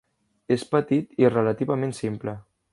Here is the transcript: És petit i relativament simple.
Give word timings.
És 0.55 0.63
petit 0.71 1.13
i 1.25 1.31
relativament 1.35 1.97
simple. 2.03 2.39